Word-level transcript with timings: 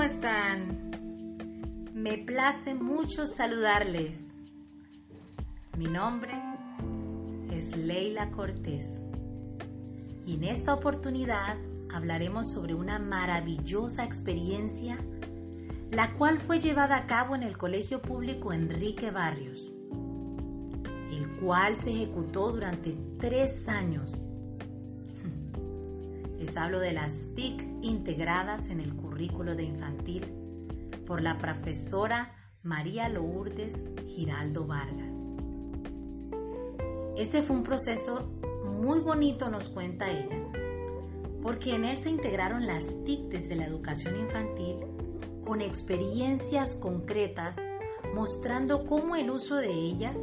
¿cómo 0.00 0.10
están? 0.10 1.90
Me 1.92 2.16
place 2.16 2.72
mucho 2.72 3.26
saludarles. 3.26 4.32
Mi 5.76 5.88
nombre 5.88 6.32
es 7.52 7.76
Leila 7.76 8.30
Cortés 8.30 8.86
y 10.24 10.36
en 10.36 10.44
esta 10.44 10.72
oportunidad 10.72 11.58
hablaremos 11.92 12.50
sobre 12.50 12.72
una 12.72 12.98
maravillosa 12.98 14.02
experiencia 14.02 14.96
la 15.90 16.14
cual 16.14 16.38
fue 16.38 16.60
llevada 16.60 16.96
a 16.96 17.06
cabo 17.06 17.34
en 17.34 17.42
el 17.42 17.58
Colegio 17.58 18.00
Público 18.00 18.54
Enrique 18.54 19.10
Barrios, 19.10 19.70
el 21.10 21.28
cual 21.42 21.76
se 21.76 21.90
ejecutó 21.90 22.52
durante 22.52 22.96
tres 23.18 23.68
años. 23.68 24.14
Les 26.40 26.56
hablo 26.56 26.80
de 26.80 26.92
las 26.92 27.34
TIC 27.34 27.62
integradas 27.82 28.70
en 28.70 28.80
el 28.80 28.96
currículo 28.96 29.54
de 29.54 29.64
infantil 29.64 30.24
por 31.06 31.20
la 31.20 31.36
profesora 31.36 32.34
María 32.62 33.10
Lourdes 33.10 33.84
Giraldo 34.06 34.66
Vargas. 34.66 35.14
Este 37.18 37.42
fue 37.42 37.56
un 37.56 37.62
proceso 37.62 38.32
muy 38.64 39.00
bonito, 39.00 39.50
nos 39.50 39.68
cuenta 39.68 40.10
ella, 40.10 40.38
porque 41.42 41.74
en 41.74 41.84
él 41.84 41.98
se 41.98 42.08
integraron 42.08 42.66
las 42.66 43.04
TIC 43.04 43.28
desde 43.28 43.56
la 43.56 43.66
educación 43.66 44.18
infantil 44.18 44.76
con 45.44 45.60
experiencias 45.60 46.74
concretas 46.74 47.58
mostrando 48.14 48.86
cómo 48.86 49.14
el 49.14 49.30
uso 49.30 49.56
de 49.56 49.72
ellas 49.72 50.18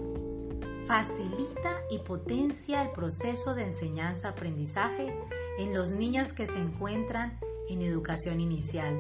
facilita 0.88 1.82
y 1.92 2.00
potencia 2.00 2.82
el 2.82 2.92
proceso 2.92 3.54
de 3.54 3.64
enseñanza-aprendizaje 3.64 5.14
en 5.60 5.74
los 5.74 5.92
niños 5.92 6.32
que 6.32 6.48
se 6.48 6.58
encuentran 6.58 7.38
en 7.68 7.82
educación 7.82 8.40
inicial. 8.40 8.98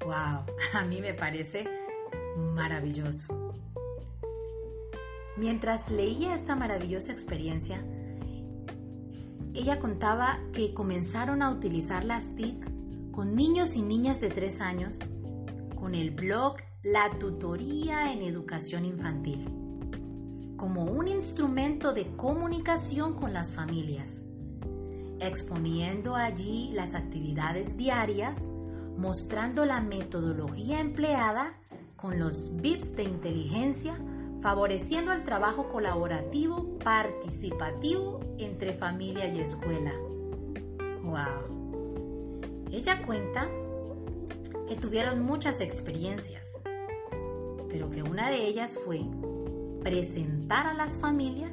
¡Wow! 0.00 0.44
A 0.74 0.84
mí 0.88 1.00
me 1.00 1.14
parece 1.14 1.68
maravilloso. 2.36 3.54
Mientras 5.36 5.88
leía 5.92 6.34
esta 6.34 6.56
maravillosa 6.56 7.12
experiencia, 7.12 7.80
ella 9.54 9.78
contaba 9.78 10.40
que 10.52 10.74
comenzaron 10.74 11.42
a 11.42 11.50
utilizar 11.50 12.04
las 12.04 12.34
TIC 12.34 13.12
con 13.12 13.36
niños 13.36 13.76
y 13.76 13.82
niñas 13.82 14.20
de 14.20 14.30
3 14.30 14.60
años 14.62 14.98
con 15.76 15.94
el 15.94 16.10
blog 16.10 16.56
La 16.82 17.08
Tutoría 17.20 18.12
en 18.12 18.22
Educación 18.22 18.84
Infantil 18.84 19.67
como 20.58 20.82
un 20.82 21.06
instrumento 21.06 21.94
de 21.94 22.08
comunicación 22.16 23.14
con 23.14 23.32
las 23.32 23.52
familias, 23.52 24.22
exponiendo 25.20 26.16
allí 26.16 26.72
las 26.74 26.94
actividades 26.94 27.76
diarias, 27.76 28.38
mostrando 28.96 29.64
la 29.64 29.80
metodología 29.80 30.80
empleada 30.80 31.54
con 31.96 32.18
los 32.18 32.56
VIPs 32.56 32.96
de 32.96 33.04
inteligencia, 33.04 33.96
favoreciendo 34.42 35.12
el 35.12 35.22
trabajo 35.22 35.68
colaborativo, 35.68 36.76
participativo 36.80 38.20
entre 38.38 38.72
familia 38.72 39.32
y 39.32 39.40
escuela. 39.40 39.92
¡Wow! 41.04 42.40
Ella 42.72 43.00
cuenta 43.06 43.48
que 44.66 44.74
tuvieron 44.74 45.22
muchas 45.22 45.60
experiencias, 45.60 46.60
pero 47.68 47.90
que 47.90 48.02
una 48.02 48.28
de 48.28 48.44
ellas 48.44 48.78
fue 48.84 49.04
presentar 49.82 50.66
a 50.66 50.74
las 50.74 50.98
familias 50.98 51.52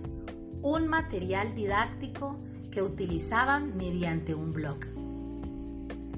un 0.62 0.88
material 0.88 1.54
didáctico 1.54 2.40
que 2.72 2.82
utilizaban 2.82 3.78
mediante 3.78 4.34
un 4.34 4.52
blog, 4.52 4.80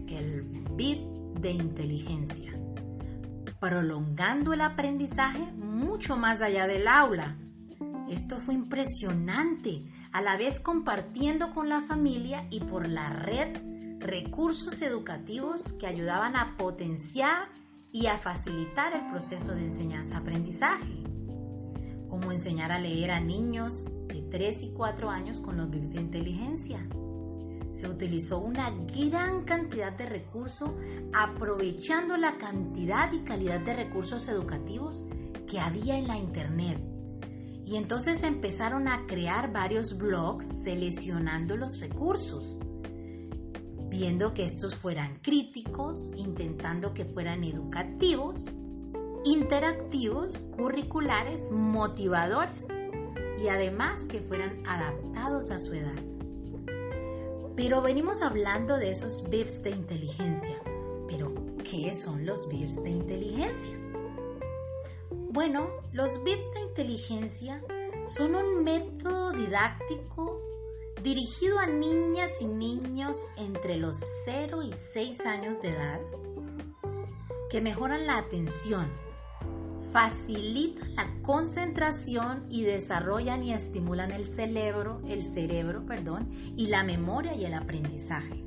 el 0.07 0.43
bit 0.75 1.01
de 1.39 1.51
inteligencia, 1.51 2.53
prolongando 3.59 4.53
el 4.53 4.61
aprendizaje 4.61 5.51
mucho 5.53 6.17
más 6.17 6.41
allá 6.41 6.65
del 6.65 6.87
aula. 6.87 7.37
Esto 8.09 8.37
fue 8.37 8.53
impresionante, 8.53 9.85
a 10.13 10.21
la 10.21 10.37
vez 10.37 10.61
compartiendo 10.61 11.53
con 11.53 11.69
la 11.69 11.81
familia 11.81 12.47
y 12.49 12.61
por 12.61 12.87
la 12.87 13.09
red 13.09 13.57
recursos 13.99 14.81
educativos 14.81 15.73
que 15.73 15.87
ayudaban 15.87 16.35
a 16.35 16.55
potenciar 16.57 17.49
y 17.91 18.07
a 18.07 18.17
facilitar 18.17 18.93
el 18.93 19.09
proceso 19.11 19.53
de 19.53 19.65
enseñanza-aprendizaje, 19.65 21.03
como 22.19 22.31
enseñar 22.31 22.71
a 22.71 22.79
leer 22.79 23.11
a 23.11 23.19
niños 23.19 23.91
de 24.07 24.23
3 24.23 24.63
y 24.63 24.69
4 24.71 25.09
años 25.09 25.39
con 25.39 25.55
los 25.57 25.69
bits 25.69 25.91
de 25.91 26.01
inteligencia. 26.01 26.87
Se 27.69 27.87
utilizó 27.87 28.39
una 28.39 28.71
gran 28.71 29.43
cantidad 29.43 29.91
de 29.93 30.07
recursos 30.07 30.71
aprovechando 31.13 32.17
la 32.17 32.37
cantidad 32.37 33.13
y 33.13 33.19
calidad 33.19 33.59
de 33.59 33.75
recursos 33.75 34.27
educativos 34.29 35.05
que 35.45 35.59
había 35.59 35.95
en 35.97 36.07
la 36.07 36.17
Internet. 36.17 36.79
Y 37.65 37.75
entonces 37.75 38.23
empezaron 38.23 38.87
a 38.87 39.05
crear 39.05 39.51
varios 39.51 39.95
blogs 39.95 40.63
seleccionando 40.63 41.55
los 41.55 41.79
recursos 41.79 42.57
viendo 43.89 44.33
que 44.33 44.43
estos 44.43 44.75
fueran 44.75 45.19
críticos, 45.21 46.11
intentando 46.15 46.93
que 46.93 47.05
fueran 47.05 47.43
educativos, 47.43 48.45
interactivos, 49.31 50.39
curriculares, 50.55 51.51
motivadores 51.51 52.67
y 53.39 53.47
además 53.49 54.01
que 54.03 54.21
fueran 54.21 54.65
adaptados 54.65 55.51
a 55.51 55.59
su 55.59 55.73
edad. 55.73 55.99
Pero 57.55 57.81
venimos 57.81 58.21
hablando 58.21 58.77
de 58.77 58.91
esos 58.91 59.29
VIPs 59.29 59.63
de 59.63 59.71
inteligencia. 59.71 60.61
Pero, 61.07 61.33
¿qué 61.63 61.93
son 61.93 62.25
los 62.25 62.47
VIPs 62.49 62.83
de 62.83 62.89
inteligencia? 62.89 63.77
Bueno, 65.11 65.67
los 65.91 66.23
VIPs 66.23 66.53
de 66.53 66.61
inteligencia 66.61 67.63
son 68.05 68.35
un 68.35 68.63
método 68.63 69.31
didáctico 69.31 70.41
dirigido 71.03 71.59
a 71.59 71.65
niñas 71.65 72.41
y 72.41 72.45
niños 72.45 73.17
entre 73.37 73.77
los 73.77 73.97
0 74.25 74.63
y 74.63 74.73
6 74.73 75.25
años 75.25 75.61
de 75.61 75.69
edad 75.69 75.99
que 77.49 77.61
mejoran 77.61 78.07
la 78.07 78.17
atención, 78.17 78.91
facilitan 79.97 80.93
la 80.93 81.07
concentración 81.23 82.45
y 82.51 82.61
desarrollan 82.61 83.41
y 83.41 83.51
estimulan 83.51 84.11
el 84.11 84.27
cerebro, 84.27 85.01
el 85.07 85.23
cerebro, 85.23 85.87
perdón, 85.87 86.29
y 86.55 86.67
la 86.67 86.83
memoria 86.83 87.33
y 87.33 87.45
el 87.45 87.55
aprendizaje. 87.55 88.45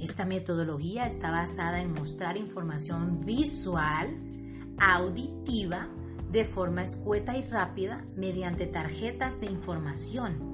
Esta 0.00 0.24
metodología 0.24 1.06
está 1.06 1.30
basada 1.30 1.80
en 1.80 1.92
mostrar 1.92 2.36
información 2.36 3.20
visual, 3.20 4.08
auditiva, 4.80 5.88
de 6.32 6.44
forma 6.44 6.82
escueta 6.82 7.36
y 7.36 7.44
rápida 7.44 8.04
mediante 8.16 8.66
tarjetas 8.66 9.40
de 9.40 9.46
información 9.46 10.52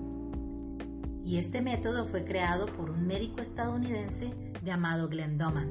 y 1.25 1.39
este 1.39 1.63
método 1.63 2.07
fue 2.07 2.27
creado 2.27 2.67
por 2.67 2.91
un 2.91 3.07
médico 3.07 3.41
estadounidense 3.41 4.35
llamado 4.63 5.09
Glenn 5.09 5.39
Doman. 5.39 5.71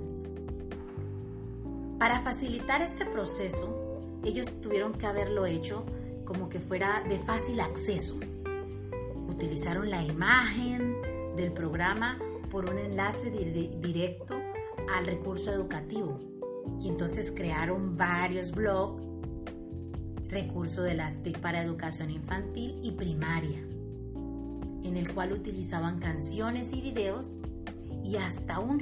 Para 2.00 2.22
facilitar 2.22 2.82
este 2.82 3.06
proceso, 3.06 3.79
ellos 4.24 4.62
tuvieron 4.62 4.94
que 4.94 5.08
haberlo 5.08 5.46
hecho 5.46 5.86
como 6.26 6.50
que 6.50 6.60
fuera 6.60 7.04
de 7.08 7.18
fácil 7.20 7.60
acceso. 7.60 8.20
Utilizaron 9.30 9.90
la 9.90 10.04
imagen 10.04 10.96
del 11.36 11.52
programa 11.52 12.20
por 12.52 12.70
un 12.70 12.78
enlace 12.78 13.32
directo 13.32 14.36
al 14.94 15.06
recurso 15.06 15.52
educativo 15.52 16.20
y 16.80 16.90
entonces 16.90 17.32
crearon 17.36 17.98
varios 17.98 18.52
blogs, 18.52 19.04
recurso 20.28 20.84
de 20.84 20.94
las 20.94 21.24
TIC 21.24 21.40
para 21.40 21.62
educación 21.62 22.12
infantil 22.12 22.80
y 22.84 22.92
primaria 22.92 23.64
en 24.84 24.98
el 24.98 25.14
cual 25.14 25.34
utilizaban 25.34 26.00
canciones 26.00 26.74
y 26.74 26.82
videos 26.82 27.38
y 28.04 28.18
hasta 28.18 28.60
un 28.60 28.80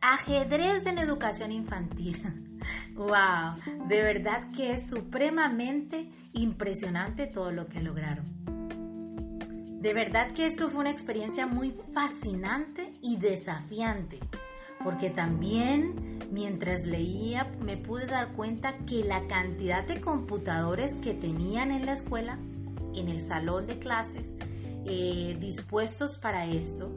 ajedrez 0.00 0.86
en 0.86 0.98
educación 0.98 1.52
infantil. 1.52 2.20
¡Wow! 2.94 3.86
De 3.86 4.02
verdad 4.02 4.50
que 4.54 4.72
es 4.72 4.88
supremamente 4.88 6.10
impresionante 6.32 7.26
todo 7.26 7.52
lo 7.52 7.66
que 7.66 7.80
lograron. 7.80 8.26
De 9.80 9.94
verdad 9.94 10.32
que 10.32 10.46
esto 10.46 10.70
fue 10.70 10.80
una 10.80 10.90
experiencia 10.90 11.46
muy 11.46 11.72
fascinante 11.94 12.92
y 13.00 13.16
desafiante, 13.16 14.18
porque 14.82 15.08
también 15.08 16.18
mientras 16.32 16.84
leía 16.84 17.50
me 17.60 17.76
pude 17.76 18.06
dar 18.06 18.32
cuenta 18.32 18.76
que 18.86 19.04
la 19.04 19.26
cantidad 19.28 19.84
de 19.84 20.00
computadores 20.00 20.96
que 20.96 21.14
tenían 21.14 21.70
en 21.70 21.86
la 21.86 21.92
escuela, 21.92 22.38
en 22.94 23.08
el 23.08 23.22
salón 23.22 23.68
de 23.68 23.78
clases, 23.78 24.34
eh, 24.84 25.36
dispuestos 25.38 26.18
para 26.18 26.46
esto, 26.46 26.90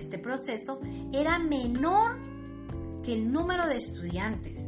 este 0.00 0.18
proceso, 0.18 0.80
era 1.12 1.38
menor 1.38 2.18
que 3.02 3.14
el 3.14 3.30
número 3.30 3.66
de 3.66 3.76
estudiantes. 3.76 4.58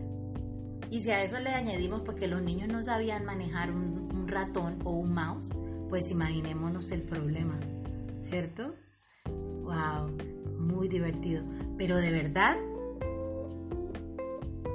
Y 0.90 1.00
si 1.00 1.10
a 1.10 1.22
eso 1.22 1.40
le 1.40 1.50
añadimos 1.50 2.02
porque 2.02 2.26
los 2.26 2.42
niños 2.42 2.68
no 2.68 2.82
sabían 2.82 3.24
manejar 3.24 3.70
un, 3.70 4.14
un 4.14 4.28
ratón 4.28 4.78
o 4.84 4.90
un 4.90 5.12
mouse, 5.12 5.50
pues 5.88 6.10
imaginémonos 6.10 6.90
el 6.90 7.02
problema, 7.02 7.58
¿cierto? 8.20 8.74
¡Wow! 9.26 10.16
Muy 10.58 10.88
divertido. 10.88 11.44
Pero 11.76 11.96
de 11.96 12.10
verdad 12.10 12.56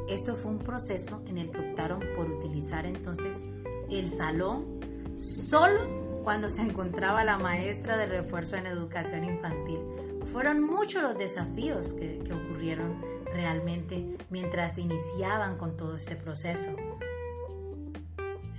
Esto 0.07 0.35
fue 0.35 0.51
un 0.51 0.59
proceso 0.59 1.21
en 1.27 1.37
el 1.37 1.51
que 1.51 1.59
optaron 1.59 1.99
por 2.15 2.31
utilizar 2.31 2.85
entonces 2.85 3.43
el 3.89 4.07
salón 4.07 4.79
solo 5.15 6.06
cuando 6.27 6.49
se 6.49 6.61
encontraba 6.61 7.23
la 7.23 7.37
maestra 7.37 7.95
de 7.95 8.05
refuerzo 8.05 8.57
en 8.57 8.65
educación 8.65 9.23
infantil. 9.23 9.79
Fueron 10.33 10.61
muchos 10.61 11.01
los 11.01 11.17
desafíos 11.17 11.93
que, 11.93 12.19
que 12.19 12.33
ocurrieron 12.33 13.01
realmente 13.33 14.17
mientras 14.29 14.77
iniciaban 14.77 15.57
con 15.57 15.77
todo 15.77 15.95
este 15.95 16.17
proceso. 16.17 16.75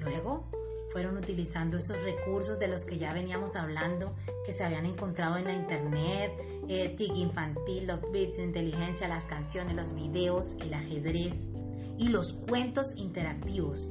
Luego 0.01 0.49
fueron 0.95 1.19
utilizando 1.19 1.77
esos 1.77 2.03
recursos 2.05 2.59
de 2.59 2.69
los 2.69 2.87
que 2.87 2.97
ya 2.97 3.13
veníamos 3.13 3.55
hablando, 3.55 4.17
que 4.47 4.55
se 4.55 4.65
habían 4.65 4.87
encontrado 4.87 5.37
en 5.37 5.45
la 5.45 5.53
internet, 5.53 6.33
el 6.71 6.97
TIC 6.97 7.17
infantil, 7.17 7.87
los 7.87 8.01
bits 8.11 8.39
de 8.39 8.45
inteligencia, 8.45 9.09
las 9.09 9.27
canciones, 9.27 9.77
los 9.77 9.95
videos, 9.95 10.57
el 10.63 10.73
ajedrez 10.73 11.35
y 11.99 12.09
los 12.09 12.33
cuentos 12.33 12.97
interactivos. 12.97 13.91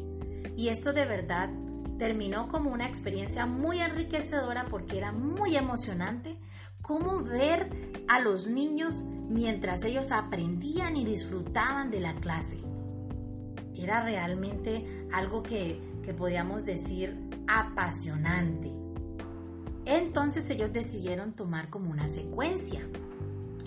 Y 0.56 0.70
esto 0.70 0.94
de 0.94 1.06
verdad 1.06 1.52
terminó 1.98 2.48
como 2.48 2.72
una 2.72 2.88
experiencia 2.88 3.46
muy 3.46 3.80
enriquecedora 3.80 4.66
porque 4.70 4.98
era 4.98 5.12
muy 5.12 5.56
emocionante 5.56 6.38
cómo 6.82 7.24
ver 7.24 8.04
a 8.08 8.20
los 8.20 8.48
niños 8.48 9.04
mientras 9.30 9.84
ellos 9.84 10.12
aprendían 10.12 10.96
y 10.96 11.06
disfrutaban 11.06 11.92
de 11.92 12.00
la 12.00 12.16
clase. 12.16 12.60
Era 13.76 14.04
realmente 14.04 15.08
algo 15.12 15.44
que 15.44 15.82
que 16.08 16.14
podíamos 16.14 16.64
decir 16.64 17.18
apasionante. 17.50 18.72
Entonces 19.84 20.50
ellos 20.50 20.72
decidieron 20.72 21.34
tomar 21.34 21.70
como 21.70 21.92
una 21.92 22.08
secuencia. 22.08 22.80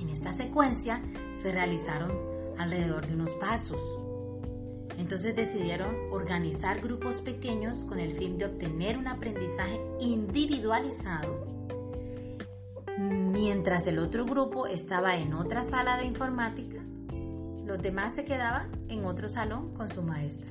En 0.00 0.08
esta 0.08 0.32
secuencia 0.32 1.02
se 1.34 1.52
realizaron 1.52 2.10
alrededor 2.56 3.06
de 3.06 3.14
unos 3.14 3.32
pasos. 3.32 3.99
Entonces 5.10 5.34
decidieron 5.34 5.96
organizar 6.12 6.80
grupos 6.80 7.20
pequeños 7.20 7.84
con 7.84 7.98
el 7.98 8.12
fin 8.12 8.38
de 8.38 8.44
obtener 8.44 8.96
un 8.96 9.08
aprendizaje 9.08 9.80
individualizado, 9.98 11.48
mientras 12.96 13.88
el 13.88 13.98
otro 13.98 14.24
grupo 14.24 14.68
estaba 14.68 15.16
en 15.16 15.34
otra 15.34 15.64
sala 15.64 15.96
de 15.96 16.04
informática. 16.04 16.78
Los 17.66 17.82
demás 17.82 18.14
se 18.14 18.24
quedaban 18.24 18.70
en 18.86 19.04
otro 19.04 19.28
salón 19.28 19.74
con 19.74 19.88
su 19.88 20.00
maestra. 20.04 20.48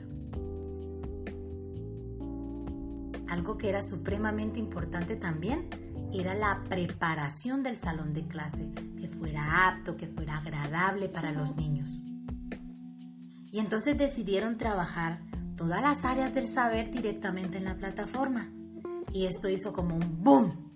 Algo 3.29 3.57
que 3.57 3.69
era 3.69 3.81
supremamente 3.81 4.59
importante 4.59 5.15
también 5.15 5.69
era 6.11 6.33
la 6.33 6.65
preparación 6.67 7.63
del 7.63 7.77
salón 7.77 8.13
de 8.13 8.27
clase, 8.27 8.69
que 8.99 9.07
fuera 9.07 9.69
apto, 9.69 9.95
que 9.95 10.07
fuera 10.07 10.35
agradable 10.35 11.07
para 11.07 11.31
los 11.31 11.55
niños. 11.55 12.01
Y 13.51 13.59
entonces 13.59 13.97
decidieron 13.97 14.57
trabajar 14.57 15.21
todas 15.55 15.81
las 15.81 16.05
áreas 16.05 16.33
del 16.33 16.47
saber 16.47 16.91
directamente 16.91 17.57
en 17.57 17.65
la 17.65 17.75
plataforma. 17.75 18.49
Y 19.11 19.25
esto 19.25 19.49
hizo 19.49 19.73
como 19.73 19.95
un 19.95 20.23
boom. 20.23 20.71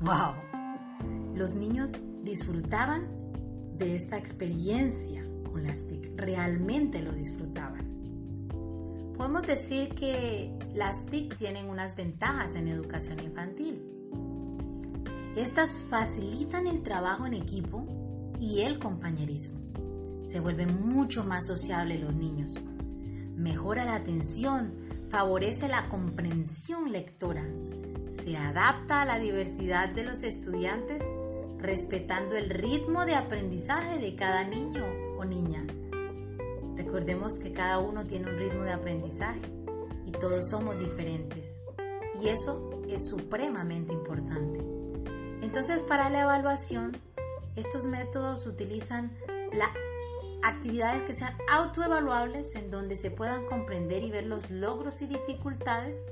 ¡Wow! 0.00 1.34
Los 1.34 1.54
niños 1.54 2.04
disfrutaban 2.22 3.06
de 3.76 3.96
esta 3.96 4.16
experiencia 4.16 5.22
con 5.50 5.64
las 5.64 5.86
TIC, 5.86 6.18
realmente 6.18 7.02
lo 7.02 7.12
disfrutaban. 7.12 7.84
Podemos 9.16 9.46
decir 9.46 9.90
que 9.90 10.54
las 10.74 11.06
TIC 11.06 11.36
tienen 11.36 11.68
unas 11.68 11.96
ventajas 11.96 12.54
en 12.54 12.68
educación 12.68 13.20
infantil. 13.20 13.82
Estas 15.36 15.82
facilitan 15.90 16.66
el 16.66 16.82
trabajo 16.82 17.26
en 17.26 17.34
equipo 17.34 17.86
y 18.40 18.60
el 18.60 18.78
compañerismo. 18.78 19.65
Se 20.26 20.40
vuelven 20.40 20.84
mucho 20.84 21.22
más 21.22 21.46
sociables 21.46 22.00
los 22.00 22.14
niños. 22.14 22.52
Mejora 23.36 23.84
la 23.84 23.94
atención, 23.94 24.74
favorece 25.08 25.68
la 25.68 25.88
comprensión 25.88 26.90
lectora. 26.90 27.46
Se 28.08 28.36
adapta 28.36 29.02
a 29.02 29.04
la 29.04 29.20
diversidad 29.20 29.88
de 29.88 30.02
los 30.02 30.24
estudiantes 30.24 31.04
respetando 31.58 32.34
el 32.34 32.50
ritmo 32.50 33.06
de 33.06 33.14
aprendizaje 33.14 33.98
de 33.98 34.16
cada 34.16 34.42
niño 34.42 34.84
o 35.16 35.24
niña. 35.24 35.64
Recordemos 36.76 37.38
que 37.38 37.52
cada 37.52 37.78
uno 37.78 38.04
tiene 38.04 38.28
un 38.28 38.36
ritmo 38.36 38.64
de 38.64 38.72
aprendizaje 38.72 39.40
y 40.06 40.10
todos 40.10 40.50
somos 40.50 40.76
diferentes. 40.78 41.60
Y 42.20 42.28
eso 42.28 42.82
es 42.88 43.08
supremamente 43.08 43.92
importante. 43.92 44.60
Entonces, 45.40 45.82
para 45.82 46.10
la 46.10 46.22
evaluación, 46.22 46.96
estos 47.54 47.86
métodos 47.86 48.46
utilizan 48.46 49.12
las 49.52 49.70
actividades 50.42 51.02
que 51.02 51.14
sean 51.14 51.34
autoevaluables 51.50 52.54
en 52.54 52.70
donde 52.70 52.96
se 52.96 53.10
puedan 53.10 53.44
comprender 53.46 54.02
y 54.02 54.10
ver 54.10 54.26
los 54.26 54.50
logros 54.50 55.02
y 55.02 55.06
dificultades 55.06 56.10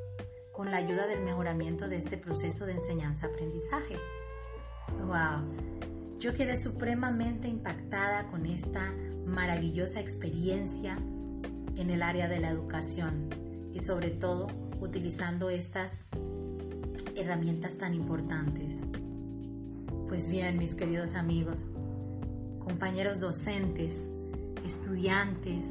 con 0.52 0.70
la 0.70 0.78
ayuda 0.78 1.06
del 1.06 1.22
mejoramiento 1.22 1.88
de 1.88 1.96
este 1.96 2.16
proceso 2.16 2.66
de 2.66 2.72
enseñanza-aprendizaje. 2.72 3.96
¡Wow! 5.06 6.18
Yo 6.18 6.32
quedé 6.32 6.56
supremamente 6.56 7.48
impactada 7.48 8.28
con 8.28 8.46
esta 8.46 8.92
maravillosa 9.26 10.00
experiencia 10.00 10.96
en 11.76 11.90
el 11.90 12.02
área 12.02 12.28
de 12.28 12.38
la 12.38 12.50
educación 12.50 13.28
y 13.72 13.80
sobre 13.80 14.10
todo 14.10 14.46
utilizando 14.80 15.50
estas 15.50 16.04
herramientas 17.16 17.76
tan 17.76 17.94
importantes. 17.94 18.78
Pues 20.08 20.28
bien, 20.28 20.58
mis 20.58 20.74
queridos 20.74 21.14
amigos, 21.14 21.72
compañeros 22.60 23.20
docentes, 23.20 24.08
estudiantes, 24.64 25.66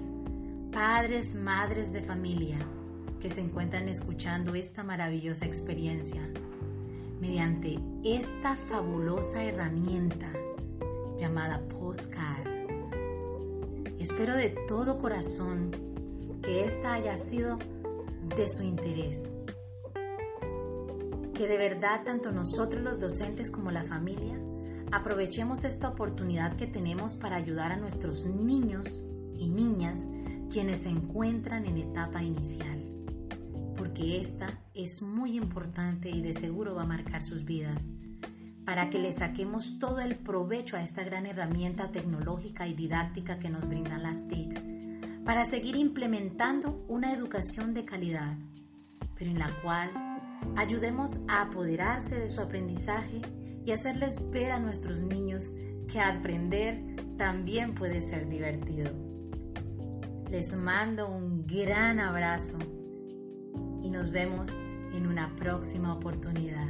padres, 0.72 1.36
madres 1.36 1.92
de 1.92 2.04
familia 2.04 2.60
que 3.20 3.30
se 3.30 3.42
encuentran 3.42 3.88
escuchando 3.90 4.54
esta 4.54 4.84
maravillosa 4.84 5.46
experiencia, 5.46 6.22
mediante 7.20 7.80
esta 8.04 8.56
fabulosa 8.56 9.44
herramienta 9.44 10.32
llamada 11.18 11.62
Postcard. 11.70 12.48
Espero 14.00 14.36
de 14.36 14.50
todo 14.68 15.00
corazón 15.00 15.72
que 16.44 16.66
esta 16.66 16.94
haya 16.94 17.18
sido 17.18 17.58
de 18.36 18.48
su 18.48 18.64
interés. 18.64 19.30
Que 21.34 21.48
de 21.48 21.58
verdad 21.58 22.04
tanto 22.04 22.32
nosotros 22.32 22.84
los 22.84 23.00
docentes 23.00 23.50
como 23.50 23.72
la 23.72 23.84
familia 23.84 24.38
aprovechemos 24.94 25.64
esta 25.64 25.90
oportunidad 25.90 26.56
que 26.56 26.68
tenemos 26.68 27.16
para 27.16 27.36
ayudar 27.36 27.72
a 27.72 27.78
nuestros 27.78 28.28
niños 28.28 29.02
y 29.36 29.48
niñas 29.48 30.08
quienes 30.52 30.84
se 30.84 30.90
encuentran 30.90 31.66
en 31.66 31.78
etapa 31.80 32.22
inicial, 32.22 32.80
porque 33.76 34.20
esta 34.20 34.62
es 34.76 35.02
muy 35.02 35.36
importante 35.36 36.12
y 36.12 36.22
de 36.22 36.36
seguro 36.36 36.76
va 36.76 36.84
a 36.84 36.88
marcar 36.88 37.24
sus 37.24 37.44
vidas, 37.44 37.90
para 38.66 38.92
que 38.92 39.00
le 39.00 39.12
saquemos 39.14 39.80
todo 39.80 40.00
el 40.00 40.16
provecho 40.16 40.78
a 40.78 40.84
esta 40.84 41.04
gran 41.04 41.26
herramienta 41.26 41.92
tecnológica 41.92 42.68
y 42.68 42.76
didáctica 42.76 43.40
que 43.40 43.50
nos 43.50 43.68
brindan 43.68 44.04
las 44.04 44.28
TIC 44.28 44.62
para 45.26 45.46
seguir 45.46 45.76
implementando 45.76 46.86
una 46.88 47.14
educación 47.14 47.74
de 47.74 47.84
calidad, 47.84 48.38
pero 49.18 49.32
en 49.32 49.40
la 49.40 49.50
cual 49.64 49.90
ayudemos 50.56 51.18
a 51.28 51.42
apoderarse 51.42 52.20
de 52.20 52.30
su 52.30 52.42
aprendizaje 52.42 53.22
y 53.66 53.72
hacerles 53.72 54.30
ver 54.32 54.52
a 54.52 54.60
nuestros 54.60 55.00
niños 55.00 55.54
que 55.88 56.00
aprender 56.00 56.96
también 57.18 57.76
puede 57.76 58.02
ser 58.02 58.28
divertido. 58.28 58.92
Les 60.30 60.56
mando 60.56 61.10
un 61.10 61.46
gran 61.46 62.00
abrazo 62.00 62.58
y 63.82 63.90
nos 63.90 64.12
vemos 64.12 64.50
en 64.94 65.08
una 65.08 65.36
próxima 65.36 65.94
oportunidad. 65.94 66.68